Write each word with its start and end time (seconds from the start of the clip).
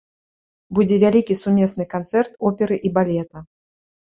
Будзе 0.77 0.95
вялікі 1.03 1.37
сумесны 1.43 1.87
канцэрт 1.93 2.31
оперы 2.51 2.75
і 2.91 2.93
балета. 2.97 3.37